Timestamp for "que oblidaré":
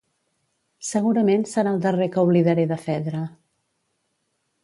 2.15-2.65